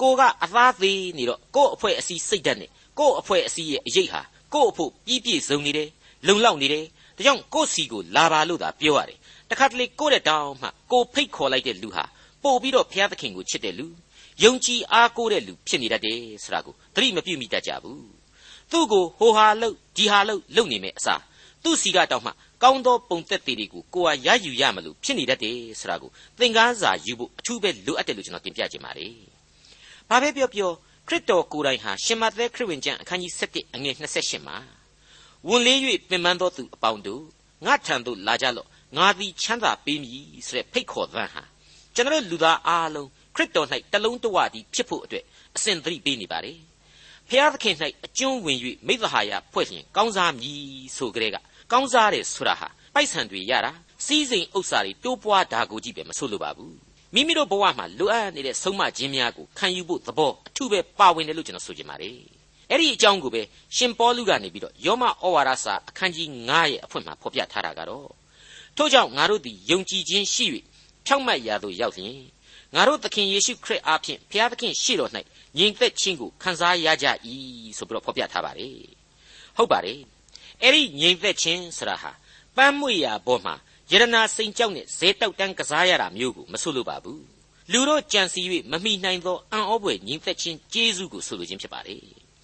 [0.00, 4.20] ကိုကအသားသေးနေတော့ကို့အဖွဲ့အစည်းစိတ်ဓာတ်နဲ့ကို့အဖွဲ့အစည်းရဲ့အရေးဟာ
[4.54, 5.88] ကို့အဖို့ပြီးပြည့်စုံနေတယ်
[6.26, 6.84] လုံလောက်နေတယ်
[7.16, 9.18] ဒါကြောင့်ကို့စီကိုလာပါလို့သာပြောရတယ်
[9.50, 12.04] တခါတလေကို့တဲ့တောင်းမှကိုဖိတ်ခေါ်လိုက်တဲ့လူဟာ
[12.42, 13.86] ပို့ပြီးတော့ဘုရားသခင်ကိုချစ်တဲ့လူ
[14.44, 18.06] ယုံကြည်အားကိုးတဲ့လူဖြစ်နေတတ်တယ်ဆိုတာကိုသတိမပြုမိတတ်ကြဘူး
[18.72, 21.20] သူ့ကိုဟိုဟာလှုပ်ဒီဟာလှုပ်လုပ်နေမယ်အစား
[21.62, 22.30] သူ့စီကတောက်မှ
[22.64, 29.12] ကောင်းသောပုံသက်သေးတွေကိုကိုယ်ဟာရယူရမလို့ဖြစ်နေတတ်တယ်ဆိုတာကိုသင်ခန်းစာယူဖို့အထူးပဲလိုအပ်တယ်လို့ကျွန်တော်တင်ပြချင်ပါတယ်။
[30.10, 30.70] ဘာပဲပြောပြော
[31.08, 34.56] ခရစ်တော်ကိုယ်တိုင်ဟာရှင်မသက်ခရစ်ဝင်ကျမ်းအခန်းကြီး7အငယ်28မှာ
[35.48, 35.78] ဝန်လေး၍
[36.08, 37.22] ပင်ပန်းသောသူအပေါင်းတို့
[37.66, 41.42] ငါထံသို့လာကြလော့ငါသည်ချမ်းသာပေးမည်ဆိုတဲ့ဖိတ်ခေါ်သံဟာ
[41.94, 45.24] ကျွန်တော်လူသားအားလုံးခရစ်တော်၌တလုံးတဝတည်းဖြစ်ဖို့အတွက်
[45.56, 46.58] အစဉ်သတိပေးနေပါတယ်။
[47.28, 50.62] ဖျားသခင်၌အကျွမ်းဝင်၍မိသဟာယဖွဲ့လျင်ကောင်းစားမည်
[50.96, 51.36] ဆိုကြတဲ့က
[51.74, 53.72] ကောင်းစားတယ်ဆိုတာဟာပိုက်ဆံတွေရတာ
[54.04, 56.76] စီးစိမ်ဥစ္စာတွေတိုးပွားတာကိုကြည့်ပဲမဆိုလိုပါဘူး
[57.14, 62.18] မိမိတို့ဘဝမှာလိုအပ်နေတဲ့ဆုံးမခြင်းများကိုခံယူဖို့သဘောအထူးပဲပါဝင်တယ်လို့ကျွန်တော်ဆိုချင်ပါတယ်
[62.70, 63.42] အဲ့ဒီအကြောင်းကိုပဲ
[63.76, 68.08] ရှင်ပေါလုကနေပြီးတော့ယောမဩဝါဒစာအခန်းကြီး9ရဲ့အဖွင့်မှာဖော်ပြထားတာကတော့
[68.76, 70.46] ထို့ကြောင့်ငါတို့သည်ယုံကြည်ခြင်းရှိ၍
[71.06, 72.16] ဖြောင့်မတ်ရာသို့ရောက်လျင်
[72.74, 75.10] ငါတို့သခင်ယေရှုခရစ်အားဖြင့်ဘုရားသခင်ရှေ့တော်၌
[75.58, 77.06] ငြိမ်သက်ခြင်းကိုခံစားရကြ၏
[77.78, 78.76] ဆိုပြီးတော့ဖော်ပြထားပါတယ်
[79.56, 80.13] ဟုတ်ပါတယ်
[80.64, 82.10] အဲ့ဒီငြိမ်သက်ခြင်းဆိုတာဟာ
[82.56, 83.54] ပန်းမွေရာဘောမှာ
[83.90, 87.24] ယရနာစိန်ကြောက်နဲ့ဇဲတောက်တန်းကစားရတာမျိုးကိုမဆိုလိုပါဘူး
[87.72, 92.00] လူတို့ကြံစီ၍မမိနိုင်သောအံ့ဩဖွယ်ငြိမ်သက်ခြင်းကျေးဇူးကိုဆိုလိုခြင်းဖြစ်ပါတယ်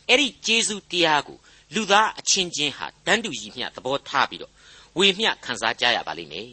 [0.08, 1.38] အဲ့ဒီကျေးဇူးတရားကို
[1.74, 4.52] လူသားအချင်းချင်းဟာတန်းတူကြီးမျှသဘောထားပြီးတော့
[4.98, 6.48] ဝေမျှခံစားကြရပါလိမ့်မယ်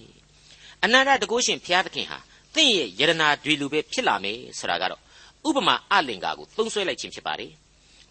[0.84, 2.18] အနန္တတကုရှင်ဘုရားသခင်ဟာ
[2.56, 5.02] သင်ရဲ့ယရနာတွေလူပဲဖြစ်လာမယ်ဆိုတာကတော့
[5.48, 7.52] ဥပမာအလင်္ကာကိုသုံးဆွဲလိုက်ခြင်းဖြစ်ပါတယ်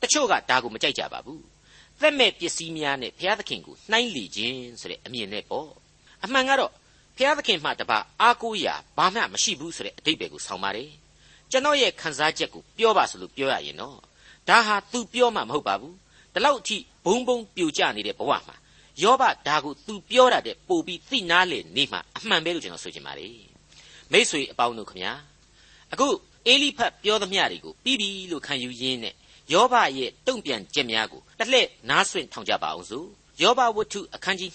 [0.02, 1.55] တချို့ကဒါကိုမကြိုက်ကြပါဘူး
[2.01, 5.69] သက်မဲ့ပစ္စည်းများနဲ့ဘုရားသခင်ကိုနှိုင်းလီခြင်းဆိုတဲ့အမြင်နဲ့ပေါ့
[6.23, 6.71] အမှန်ကတော့
[7.17, 10.91] ဘုရားသခင်မှတပါအားကိုးရာဘာမှမရှိဘူးဆိုတဲ့အတိတ်ပဲကိုဆောင်းပါတယ်
[11.51, 13.97] ကျွန်တော်ရဲ့ခံစားချက်ကိုပြောပါဆိုလို့ပြောရရင်တော့
[14.49, 15.95] ဒါဟာ तू ပြောမှမဟုတ်ပါဘူး
[16.33, 18.55] ဒီလောက်အထိဘုံဘုံပြိုကျနေတဲ့ဘဝမှာ
[19.03, 23.35] ယောဘဒါကို तू ပြောတာတဲ့ပို့ပြီးသိနာလေနေမှအမှန်ပဲလို့ကျွန်တော်ဆိုချင်ပါတယ်
[24.11, 25.13] မိษွေအပေါင်းတို့ခမညာ
[25.93, 26.07] အခု
[26.47, 29.15] အေလိဖတ်ပြောသမျှတွေကိုပြီးပြီလို့ခံယူရင်းနဲ့
[29.52, 33.08] ယောဘရဲ့တုံ့ပြန်ချက်များကိုတစ်လှည့်နားဆွင့်ထောင်ကြပါအောင်စို့
[33.42, 34.50] ယောဘဝတ္ထုအခန်းကြီး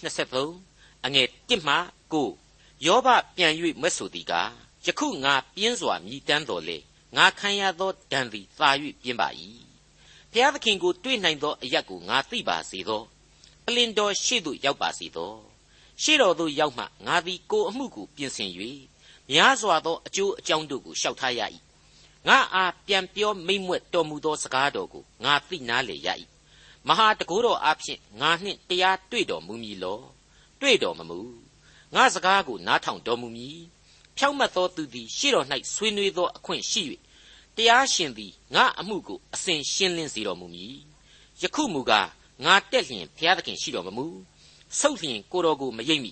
[0.50, 1.76] 23အငယ်1မှ
[2.32, 4.50] 9ယောဘပြန်၍မွဲ့ဆိုသည်ကား
[4.86, 6.78] ယခုငါပြင်းစွာမြည်တမ်းတော်လေ
[7.18, 8.70] ငါခံရသောဒဏ်သည်သာ၍
[9.02, 9.30] ပြင်းပါ၏
[10.32, 13.04] ဘုရားသခင်ကိုတွေ့နိုင်သောအရက်ကိုငါသိပါစေသော
[13.68, 15.34] အလင်တော်ရှေ့သို့ရောက်ပါစေသော
[16.02, 18.52] ရှေ့တော်သို့ရောက်မှငါသည်ကိုအမှုကိုပြင်ဆင်၍
[19.32, 21.42] များစွာသောအကျိုးအကြောင်းတို့ကိုရှောက်ထားရ၏
[22.28, 26.10] ငါအားပြန်ပြောမိမ့်မွက်တော်မူသောစကားတော်ကိုငါသိနာလေရ၏
[26.88, 30.00] မဟာတကိုးတော်အဖျင်ငါနှင့်တရားတွေ့တော်မူမည်လော
[30.62, 31.20] တွေ့တော်မမူ
[31.96, 33.60] ငါစကားကိုနားထောင်တော်မူမည်
[34.18, 36.82] ဖြောင့်မတ်သောသူသည်ရှေ့တော်၌ဆွေးနွေးသောအခွင့်ရှိ၍
[37.56, 40.76] တရားရှင်သည်ငါအမှုကိုအစဉ်ရှင်းလင်းစေတော်မူမည်
[41.42, 42.10] ယခုမူကား
[42.46, 44.06] ငါတက်လျင်ဘုရားသခင်ရှိတော်မမူ
[44.80, 46.12] ဆုတ်လျင်ကိုတော်ကိုမရိပ်မိ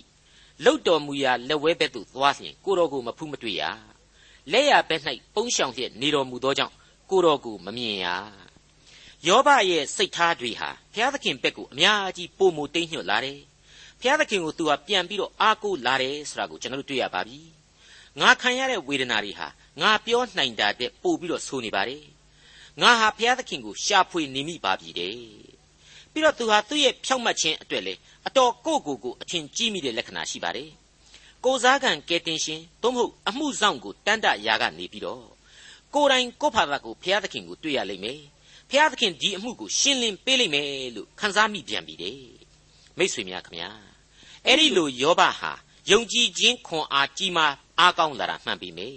[0.64, 3.62] လှုပ်တော်မူရာလက်ဝဲဘက်သို့သွားလျင်ကိုတော်ကိုမဖူးမတွေ့ရ
[4.52, 5.02] လက်ရဘက်၌
[5.34, 6.74] ပုံရှောင်လျက်နေတော်မူသောကြောင့်
[7.10, 8.06] ကိုတော်ကိုမမြင်ရ
[9.26, 13.40] ယောဘရဲ့စိတ်ထားတွေဟာဘုရားသခင်ဘက်ကိုအများကြီးပုံမတိမ့်ညွတ်လာတယ်
[14.00, 17.38] ဘုရားသခင်ကိုသူဟာပြန်ပြီးတော့အားကိုးလာတယ်ဆိုတာကိုကျွန်တော်တို့တွေ့ရပါပြီ
[18.20, 19.46] ငါခံရတဲ့ဝေဒနာတွေဟာ
[19.80, 22.04] ငါပြောနိုင်တာတဲ့ပို့ပြီးတော့ဆိုနေပါတယ်
[22.82, 25.14] ငါဟာဘုရားသခင်ကိုရှာဖွေနေမိပါပြီတဲ့
[26.12, 27.94] ပြီးတော့သူဟာသူ့ရဲ့ဖြောင့်မတ်ခြင်းအတွက်လေ
[28.26, 30.70] အတော်ကိုကိုကိုအထင်ကြီးမိတဲ့လက္ခဏာရှိပါတယ်
[31.44, 35.24] ကိုစားကံကဲတင်ရှင်သို့မဟုတ်အမှုဆောင်ကိုတန်တရာကနေပြီးတော့
[35.94, 38.20] ကိုယ်တိုင်ကိုဖာသာကိုဘုရားသခင်ကိုတွေ့ရလိမ့်မယ်
[38.70, 42.18] ဘုရားသခင်ဒီအမှုကိုရှင်းလင်းပေးလိမ့်မယ်လို့ခန်းစားမိပြန်ပြီတဲ့
[42.98, 43.70] မိတ်ဆွေများခင်ဗျာ
[44.46, 45.52] အဲ့ဒီလိုယောဘဟာ
[45.90, 48.88] ယုံကြည်ခြင်းခွန်အားကြီးမားအားကောင်းလာတာမှန်ပြီမေ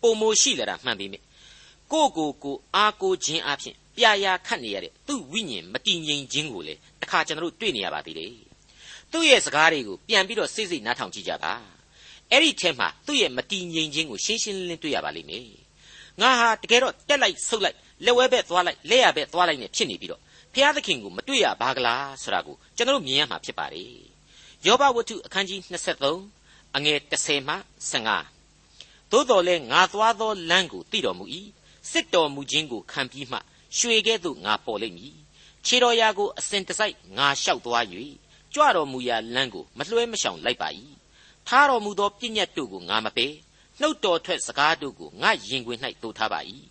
[0.00, 1.18] ပုံမိုရှိလာတာမှန်ပြီမေ
[1.92, 8.49] ကိုကိုကိုအားကိုခြင်းအဖြစ်ပြာရာခတ်နေရတဲ့သူ့ဝိညာဉ်မတည်ငြိမ်ခြင်းကိုလေတခါကျွန်တော်တို့တွေ့နေရပါသေးတယ်
[9.12, 11.52] သူ့ရဲ့စကားတွေကိုပြန်ပြီးတော့စိတ်စိတ်နားထောင်ကြည့်ကြပါ
[12.30, 15.46] အဲ့ဒီထဲမှာသူ့ရဲ့မတည်ငြိမ်ခြင်းကိုရှင်းရှင်းလင်းလင်းတွေ့ရပါလိမ့်မယ်
[16.20, 20.20] ငါဟာတကယ်တော့တက်လိုက်ဆုတ်လိုက်လက်ဝဲဘက်သွားလိုက်လက်ရဘက်သွားလိုက်နဲ့ဖြစ်နေပြီးတော့
[20.54, 23.92] ဖျားသခင်ကိုမတွေ့ရပါကလားဆိုတာကိုကျွန်တော်တို့မြင်ရမှာဖြစ်ပါတယ်
[24.66, 25.60] ယောဘဝတ္ထုအခန်းကြီး
[26.18, 27.54] 23အငယ်30မှ
[28.32, 31.24] 15သို့တော်လဲငါသွားသောလမ်းကိုသိတော်မူ၏
[31.90, 33.38] စစ်တော်မူခြင်းကိုခံပြီးမှ
[33.76, 35.14] ရွှေကဲ့သို့ငါပေါ်လိမ့်မည်
[35.66, 37.84] ခြေတော်ရာကိုအစဉ်တစိုက်ငါလျှောက်သွား၍
[38.54, 40.68] ကြွတော်မူရာလမ်းကိုမလွှဲမရှောင်လိုက်ပါ၏
[41.46, 43.32] ထားတော်မူသောပြည့်ညတ်တို့ကိုငါမပယ်
[43.80, 46.40] နှုတ်တော်ထွက်စကားတို့ကိုငါရင်ခွင်၌တူထားပါ၏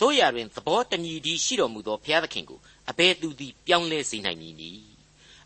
[0.00, 4.82] တို့ရာတွင်သဘောတညီဒီရှိတော်မူသောဘုရားသခင်ကိုအဘယ်သူသည်ပြောင်းလဲစေနိုင်မည်နည်း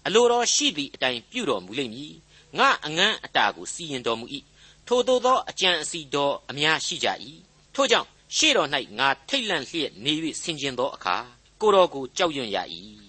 [0.07, 2.15] အလိုတော်ရှိသည့်အတိုင်းပြုတော်မူလိမ့်မည်
[2.59, 4.27] ငါအငန်းအတာကိုစီရင်တော်မူ၏
[4.89, 7.09] ထို့သောသောအကြံအစီတော်အများရှိကြ၏
[7.75, 11.17] ထို့ကြောင့်ရှေ့တော်၌ငါထိတ်လန့်လျက်နေ၍ဆင်ခြင်သောအခါ
[11.61, 12.59] ကိုတော်ကိုကြောက်ရွံ့ရ၏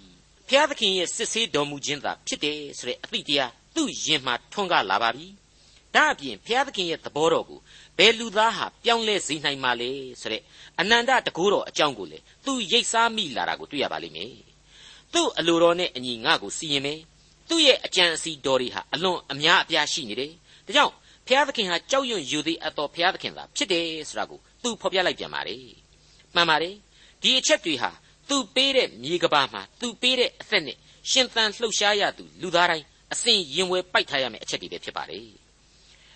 [0.49, 5.27] ဖျားသခင်ရဲ့စစ်ဆေးတော်မူခြင်းသာဖြစ်တယ်ဆိုတဲ့အသည့်တရားသူ့ရင်မှာထွန်းကားလာပါပြီ
[5.95, 7.59] ဒါအပြင်ဖျားသခင်ရဲ့သဘောတော်ကို
[7.97, 10.41] ဘယ်လူသားဟာပြောင်းလဲစေနိုင်မှာလဲဆိုတဲ့
[10.79, 14.33] အနန္တတကူတော်အကြောင်းကိုလေသူရိတ်စားမိလာတာကိုတွေ့ရပါလိမ့်မယ်
[15.13, 16.99] သူ့အလိုတော်နဲ့အညီငါ့ကိုစီရင်မယ်
[17.49, 20.31] သူ့ရဲ့အကြံအစီတော်တွေဟာအလွန်အများအပြားရှိနေတယ်
[20.65, 20.93] ဒါကြောင့်
[21.27, 25.59] ဖျားသခင်ဟာကြောက်ရွံ့ယူသည်အတော်ဖျားသခင်သာဖြစ်တယ်ဆိုတာကိုသူဖော်ပြလိုက်ပြန်ပါတယ်
[26.35, 26.75] မှန်ပါတယ်
[27.21, 27.89] ဒီအချက်တွေဟာ
[28.29, 30.77] သူပေးတဲ့မြေကဘာမှာသူပေးတဲ့အသက်နဲ့
[31.11, 35.27] ရှင်သန်လှုပ်ရှားရသူလူသားတိုင်းအစဉ်ရင်ဝယ်ပိုက်ထားရမယ့်အချက်တွေပဲဖြစ်ပါတယ်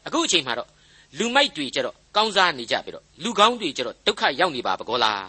[0.07, 0.69] အခုအချိန်မှာတော့
[1.17, 5.27] လူမိုက်တွေကြတော့ကောင်းစားနေကြပြီတော့လူကောင်းတွေကြတော့ဒုက္ခရောက်နေပါဘကောလား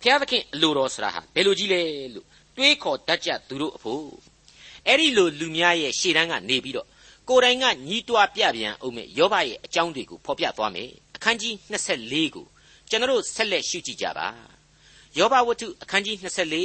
[0.00, 1.80] ဘုရားသခင်အလိုတော်ဆရာဟာဘယ်လိုကြီးလဲ
[2.14, 4.04] လို့တွေးခေါ်တတ်ကြသူတို့အဖို့
[4.86, 6.88] အဲ့ဒီလိုလူများရဲ့ရှေ့တန်းကနေပြီးတော့
[7.28, 12.46] ကိုယ်တိုင်ကညီးတွားပြပြန်အောင်မဲ့ယောဘရဲ့အကြောင်းတွေကိုဖော်ပြသွားမယ်အခန်းကြီး24ကို
[12.90, 14.51] ကျွန်တော်ဆက်လက်ရှုကြည့်ကြပါ
[15.18, 16.16] ယောဘဝတ္ထုအခန်းကြီး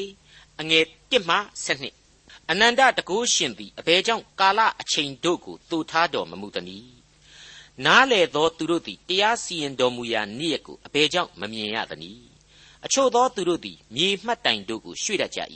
[0.06, 1.38] 24အငယ်1မှ
[1.94, 6.90] 7အနန္တတကုရှင်သည်အဘယ်ကြောင့်ကာလအချိန်တို့ကိုတူထားတော်မမူသနည်း
[7.86, 12.20] နားလေသောသူတို့သည်တရားစီရင်တော်မူရာနေ့ရက်ကိုအဘယ်ကြောင့်မမြင်ရသနည်း
[12.86, 15.40] အချို့သောသူတို့သည်မြေမှတ်တိုင်တို့ကိုရွှေ့တတ်ကြ၏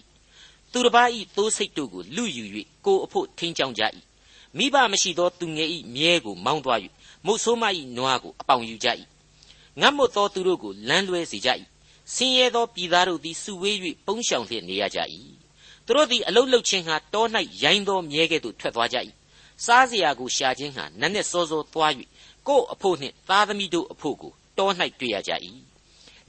[0.72, 2.44] သူတစ်ပါး၏သိုးစိတ်တို့ကိုလူယူ၍
[2.86, 3.84] ကိုအဖို့ထိန်ချောင်းကြ၏
[4.58, 6.80] မိဘမရှိသောသူငယ်၏မြဲကိုမောင်းသွား၍
[7.26, 7.64] မုတ်ဆိုးမ၏
[7.98, 8.88] နွားကိုအပေါင်ယူကြ၏
[9.80, 11.50] ငတ်မွတ်သောသူတို့ကိုလမ်းလွဲစေကြ၏
[12.16, 15.00] ဆင်းရဲသောပြည်သားတို့သည်စုဝေး၍ပုန်းရှောင်လျက်နေရကြ၏
[15.86, 17.26] သူတို့သည်အလုတ်လုတ်ခြင်းဟာတော၌
[17.64, 18.98] ရိုင်းသောမြဲကဲ့သို့ထွက်သွားကြ၏
[19.66, 21.92] စားစရာကိုရှာခြင်းဟာနက်နက်စောစောသွား၍
[22.48, 25.32] ကို့အဖို့နှင့်သားသမီးတို့အဖို့ကိုတော၌တွေ့ရကြ၏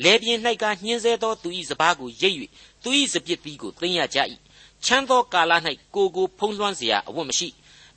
[0.02, 2.36] လေပြင်း၌ကနှင်းဆဲသောသူ၏စပားကိုရိပ်၍
[2.82, 4.18] သူ၏စပစ်သီးကိုသိမ်းရကြ၏
[4.84, 5.52] ချမ်းသောကာလ၌
[5.94, 7.48] ကိုကိုဖုံးလွှမ်းစရာအဝတ်မရှိ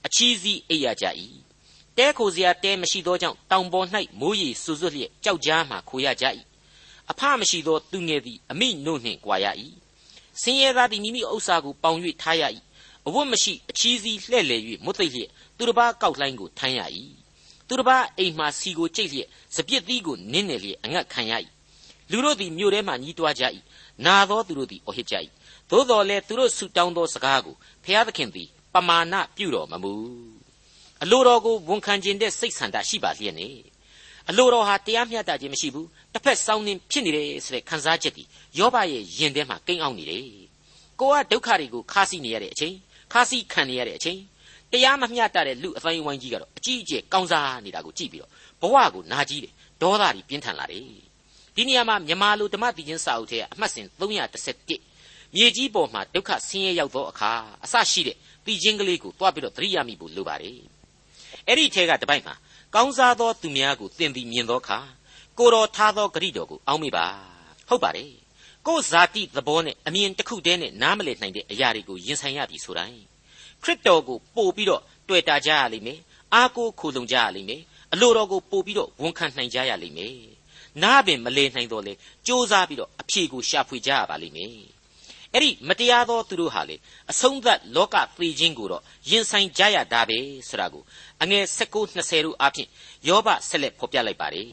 [0.06, 1.06] အချီးစီးအိပ်ရကြ၏
[1.98, 3.88] တဲခိုစရာတဲမရှိသောကြောင့်တောင်ပေါ်၌
[4.20, 6.26] မိုးရေဆူဆွတ်လျက်ကြောက်ကြားမှခိုရကြ၏
[7.12, 9.46] အဖမရှိသောသူငယ်သည်အမိနို့နှင့်ကြွာရ၏
[10.42, 12.44] ဆင်းရဲသားသည်မိမိဥစ္စာကိုပေါင်၍ထားရ၏
[13.08, 16.82] အဝတ်မရှိအချီးစီးလှဲ့လေ၍မွတ်သိပ်လျက်သူတစ်ပါးကောက်လှိုင်းကိုထမ်းရ၏
[17.68, 21.34] သူတစ်ပါးအိမ်မှစီကိုကြိတ်လျက်စပြစ်သီးကိုနင်းနေလျက်အငတ်ခံရ၏
[22.12, 23.44] လူတို့သည်မြို့ထဲမှညီးတွားကြ၏
[24.06, 25.16] နာသောသူတို့သည်အော်ဟစ်ကြ၏
[25.70, 29.94] သို့တော်လည်းသူတို့ဆုတောင်းသောစကားကိုဖျားသခင်သည်ပမာဏပြုတော်မမူ
[31.04, 33.50] အလိုတော်ကိုဝန်ခံခြင်းတဲ့စိတ်ဆန္ဒရှိပါလျက်နေ
[34.30, 38.28] အလိုတော်ဟာတရားမျှတခြင်းမရှိဘူးတစ်ဖက်စောင်းနှင်းဖြစ်နေတယ်ဆိုတဲ့ခံစားချက်သည်
[38.60, 40.24] ယောဘရဲ့ယင်ထဲမှာကိန်းအောင်နေတယ်
[41.00, 42.76] ကိုကဒုက္ခတွေကိုခါးစီနေရတဲ့အချိန်
[43.12, 44.20] ခါးစီခံနေရတဲ့အချိန်
[44.72, 50.84] တရားမမျှတတဲ့လူအသိုင်းဝိုင်းကြီးကတော့အကြီးအကျယ်ကောင်းစားနေတာကိုကြည့်ပြီးတော့ဘဝကိုနာကြီးတယ်ဒေါသတွေပြင်းထန်လာတယ်
[51.56, 57.32] ဒီနေရာမှာမြန်မာလူဓမ္မတိချင်းစာအုပ်ထဲကအမှတ်စဉ်311မြေကြီးပေါ်မှာဒုက္ခဆင်းရဲရောက်သောအခါ
[57.64, 60.60] အစရှိတဲ့တိချင်းကလေးကိုတွားပြီးတော့သတိရမိဖို့လိုပါတယ်
[61.48, 62.34] အဲ့ဒီထဲကတပိုက်မှာ
[62.78, 64.80] ကောင်းစားသောသူများကိုသင်ပြီးမြင်သောအခါ
[65.38, 67.06] ကိုတော်ထားသောဂရိတော်ကိုအောက်မေ့ပါ
[67.68, 68.14] ဟုတ်ပါတယ်
[68.68, 73.02] ကိုယ်ဇာတိသဘောနဲ့အမြင်တစ်ခုတည်းနဲ့နားမလည်နိုင်တဲ့အရာတွေကိုရင်ဆိုင်ရပြီဆိုတိုင်း
[73.64, 76.00] ခရစ်တော်ကိုပို့ပြီးတော့တွေ့တာကြရလိမ့်မယ်
[76.34, 77.62] အားကိုးခိုလုံကြရလိမ့်မယ်
[77.94, 80.18] အလိုတော်ကိုပို့ပြီးတော့ဝန်ခံနိုင်ကြရလိမ့်မယ်
[80.84, 81.96] နားပင်မလည်နိုင်တော့လေစ
[82.28, 84.75] 조사ပြီးတော့အဖြေကိုရှာဖွေကြရပါလိမ့်မယ်
[85.36, 86.76] အဲ့ဒီမတရားသောသူတို့ဟာလေ
[87.12, 90.18] အဆုံးသတ်လောကသေခြင်းကိုတော့ရင်ဆိုင်ကြရတာပဲ
[90.50, 90.84] ဆိုတာကို
[91.22, 92.68] အငယ်16 20တို့အဖြစ်
[93.08, 94.50] ယောဘဆက်လက်ဖော်ပြလိုက်ပါတယ်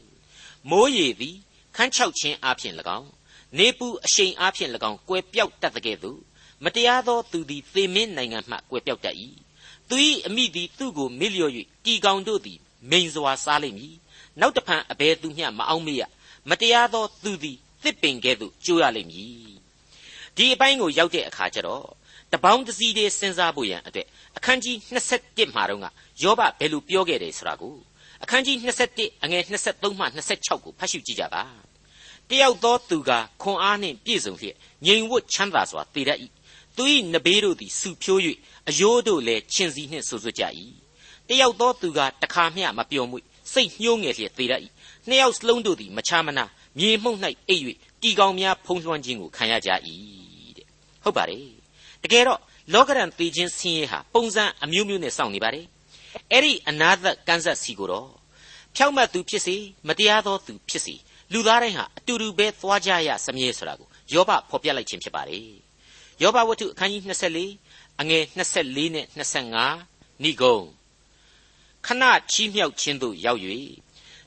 [0.69, 1.35] မိုးရေသည်
[1.75, 3.09] ခန်းချောက်ခြင်းအဖြစ်၎င်း
[3.57, 6.19] နေပူအရှိန်အဖြစ်၎င်းကွယ်ပြောက်တတ်တဲ့ကဲ့သို့
[6.63, 9.15] မတရားသောသူသည်သေမင်းနိုင်ငံမှကွယ်ပြောက်တတ်၏
[9.89, 9.95] သူ၏
[10.27, 11.53] အမိသည်သူ့ကိုမေ့လျော့၍
[11.85, 13.95] တီကောင်တို့သည်မိန်စွာစားလိမ့်မည်
[14.39, 16.03] နောက်တဖန်အဘယ်သူမျှမအောင်မေ့ရ
[16.49, 19.53] မတရားသောသူသည်သစ်ပင်ကဲ့သို့ကျိုးရလိမ့်မည်
[20.37, 21.85] ဒီအပိုင်းကိုရောက်တဲ့အခါကျတော့
[22.33, 24.75] တပေါင်းတစည်းတည်းစဉ်းစားဖို့ရန်အတွက်အခန်းကြီး
[25.15, 25.85] 27မှာတော့က
[26.23, 27.75] ယောဘဘယ်လိုပြောခဲ့တယ်ဆိုတာကို
[28.23, 28.57] အခန်းကြီး
[28.91, 31.43] 27အငယ်23မှ26ကိုဖတ်ရှုကြည့်ကြပါ
[32.29, 36.19] တယောက်သောသူကခွန်အားနှင့်ပြည့်စုံလျက်ငြိမ်ဝတ်ချမ်းသာစွာတည်တတ်၏
[36.77, 38.21] သူ၏နဘေးတို့သည်ဆူဖြိုး၍
[38.69, 40.43] အယိုးတို့လည်းချင်းစီနှင့်ဆူဆွတ်ကြ၏
[41.27, 44.61] တယောက်သောသူကတခါမျှမပျော်မွေ့စိတ်ညှိုးငယ်လျက်သေတတ်၏
[45.07, 46.45] နှစ်ယောက်စလုံးတို့သည်မချမနာ
[46.79, 47.19] မြေမှုန့်၌
[47.49, 47.63] အိပ်၍
[48.01, 50.22] တီကောင်များဖုံးလွှမ်းခြင်းကိုခံရကြ၏တဲ့
[51.03, 51.47] ဟုတ်ပါတယ်
[52.03, 52.39] တကယ်တော့
[52.73, 55.65] လောကရန်သေခြင်းဆင်းရဲဟာပုံစံအမျိုးမျိုးနဲ့စောင့်နေပါတယ်
[56.31, 58.09] အဲ့ဒီအနာသက်ကန်းဆက်စီကိုတော့
[58.75, 59.55] ဖြောက်မတ်သူဖြစ်စေ
[59.87, 60.95] မတရားသောသူဖြစ်စေ
[61.33, 65.47] လူသားတိုင်းဟာအတူတူပဲသွားကြရစမြဲဆိုတာကိုယောဘဖော်ပြလိုက်ခြင်းဖြစ်ပါတယ်
[66.21, 67.01] ယောဘဝတ္ထုအခန်းကြီး
[67.49, 69.05] 24အငယ်24နဲ့
[69.63, 70.57] 25ဏိဂုံ
[71.85, 73.41] ခဏချီးမြှောက်ခြင်းသို့ရောက်၍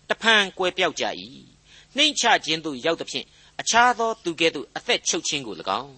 [0.08, 1.04] တဖန်ကွယ်ပြောက်ကြ၏
[1.96, 3.26] နှိမ့်ချခြင်းသို့ရောက်သည်ဖြင့်
[3.60, 5.94] အခြားသောသူကဲ့သို့အသက်ချုပ်ခြင်းကို၎င်း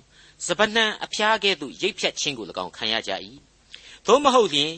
[0.46, 3.12] စပနံအဖျားကဲ့သို့ရိပ်ဖြတ်ခြင်းကို၎င်းခံရကြ၏
[4.06, 4.74] သို့မဟုတ်လျှင်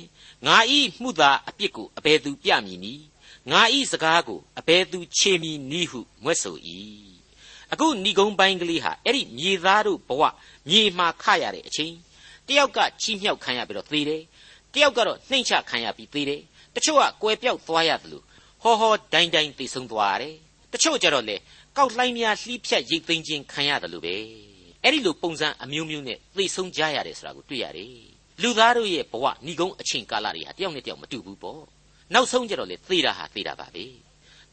[0.46, 3.04] ငါဤမှုသာအပြစ်ကိုအဘယ်သူပြမည်နည်း
[3.50, 6.56] ငါဤစကားကိုအဘယ်သူခြေမီနည်းဟုမွဲ့ဆို၏
[7.72, 10.22] အခုဏိဂုံးပိုင်းကလေးဟာအဲ့ဒီမြေသားတို့ဘဝ
[10.68, 11.94] မြေမှာခရတဲ့အချိန်
[12.46, 14.22] တယောက်ကချီးမြှောက်ခံရပြီးတော့သေတယ်
[14.74, 16.40] တယောက်ကတော့နှိမ့်ချခံရပြီးသေတယ်
[16.74, 18.24] တချို့ကကွယ်ပြောက်သွားရတယ်လို့
[18.62, 20.36] ဟောဟောဒိုင်းဒိုင်းသိဆုံးသွားရတယ်
[20.72, 21.36] တချို့ကြတော့လေ
[21.76, 24.49] ကောက်လှိုင်းများလှီးဖြတ်ရိတ်သိမ်းခြင်းခံရတယ်လို့ပဲ
[24.84, 27.94] အဲ့ဒီလိုပုံစံအမျိုးမျိုးနဲ့သိဆုံးကြရတယ်ဆိုတာကိုတွေ့ရတယ်
[28.42, 31.62] လူသားတို့ရဲ့ဘဝဏိကုံးအချိန်ကာလတွေဟာတယောက်နဲ့တယောက်မတူဘူးပေါ့
[32.14, 33.84] နောက်ဆုံးကြတော့လေသေတာဟာသေတာပါပဲ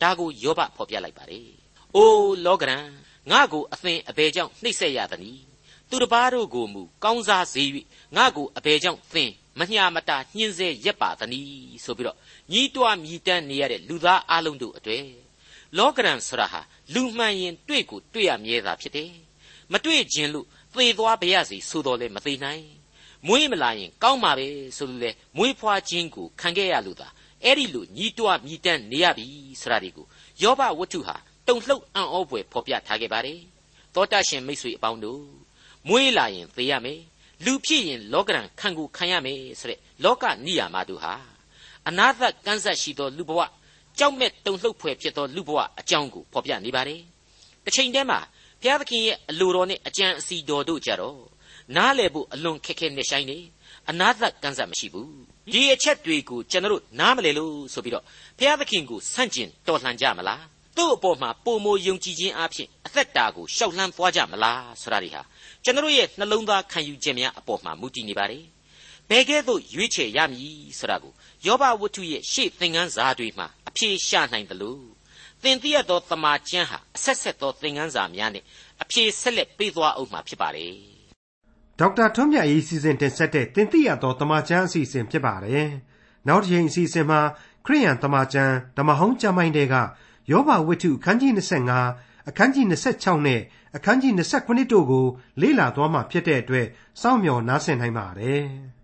[0.01, 1.49] ဒါကိုယောဘဖော်ပြလိုက်ပါတယ်
[1.95, 2.85] အိုးလောကရန်
[3.31, 5.43] ငါကိုအသင်အဘယ်ကြောင့်နှိပ်စက်ရသနည်း
[5.89, 7.63] သူတစ်ပါးတို့ကိုမူကောင်းစားစေ၍
[8.15, 12.17] ငါကိုအဘယ်ကြောင့်သင်မညာမတာညှင်းဆဲရက်ပါသနည်းဆိုပြီးတော့
[12.51, 15.05] ညီးတွားမြည်တမ်းနေရတဲ့လူသားအလုံးတို့အတွေ့
[15.77, 16.61] လောကရန်ဆိုတာဟာ
[16.93, 19.11] လူမှန်ရင်တွေ့ကိုတွေ့ရမြဲတာဖြစ်တယ်
[19.73, 22.65] မတွေ့ခြင်းလို့သေသွားပါရစေဆိုတော့လည်းမသေးနိုင်
[23.27, 27.08] မွေးမလာရင်ကောင်းပါပဲဆိုလို့လေမွေးဖွားခြင်းကိုခံခဲ့ရလို့သာ
[27.43, 29.25] အဲ့ဒီလိုညီးတွားမြည်တမ်းနေရပြီ
[29.62, 30.06] ဆိုတာဒီကို
[30.41, 31.15] ယောဘဝတ္ထုဟာ
[31.47, 33.39] တုံလှုပ်အံ့ဩဖွယ်ဖော်ပြထားခဲ့ပါတယ်
[33.95, 35.23] တောတရှင်မိတ်ဆွေအပေါင်းတို့
[35.88, 37.01] မွေးလာရင်သေရမယ်
[37.45, 41.13] လူဖြစ်ရင်လောကရန်ခံကိုခံရမယ်ဆိုတဲ့လောကနိယာမတို့ဟာ
[41.88, 43.41] အနာသကန်းဆက်ရှိသောလူဘဝ
[43.99, 47.01] ကြောက်မဲ့တုန်လှုပ်ဖွယ်ဖြစ်သောလူဘဝအကြောင်းကိုဖော်ပြနေပါတယ်။
[47.65, 48.19] တစ်ချိန်တည်းမှာ
[48.62, 51.20] ဘုရားသခင်ရဲ့အလိုတော်နဲ့အကြံအစီတော်တို့ကြတော့
[51.76, 53.38] နားလည်ဖို့အလွန်ခက်ခဲနေဆိုင်နေ
[53.89, 55.10] အနာသက်ကန့်စက်မရှိဘူး။
[55.54, 58.04] ဒီအချက်တွေကိုကျွန်တော်တို့နားမလည်လို့ဆိုပြီးတော့
[58.38, 60.41] ဘုရားသခင်ကိုဆန့်ကျင်တော်လှန်ကြမလား။
[60.78, 65.22] သူ့အပေါ်မှာပုံမယုံကြည်ခြင်းအဖြစ်အသက်တာကိုရှောက်လှမ်းသွားကြမလားဆိုတာတွေဟာ
[65.63, 68.43] ကျွန်တော်ရဲ့နှလုံးသားခံယူခြင်းများအပေါ်မှာမူတည်နေပါတယ်။
[69.10, 71.13] ဘယ်ကဲ့သို့ရွေးချယ်ရမည်ဆိုတာကို
[71.46, 74.96] ယောဘဝတ္ထုရဲ့ရှေ့သင်ခန်းစာတွေမှာအဖြေရှာနိုင်တယ်လို့သ
[75.49, 78.43] င်သိရသောတမာကျမ်းဟာအဆက်ဆက်သောသင်ခန်းစာများနဲ့
[78.83, 80.73] အဖြေဆက်လက်ပေးသွားအောင်မှာဖြစ်ပါတယ်
[81.79, 85.67] ဒေါက်တာထွန်းမြတ်ရေးစီစဉ်တင်ဆက်တဲ့တင်ပြရသောတမချန်းအစီအစဉ်ဖြစ်ပါတယ်။
[86.27, 87.19] နောက်တစ်ချိန်အစီအစဉ်မှာ
[87.65, 89.75] ခရိယန်တမချန်းဓမ္မဟောင်းကျမ်းပိုင်းတွေက
[90.31, 91.31] ယောဘဝတ္ထုအခန်းကြီး
[91.81, 92.65] 25အခန်းကြီး
[92.97, 93.41] 26နဲ့
[93.75, 95.05] အခန်းကြီး29တို့ကို
[95.41, 96.67] လေ့လာသွားမှာဖြစ်တဲ့အတွက်
[97.01, 98.43] စောင့်မျှော်နားဆင်နိုင်ပါတယ်။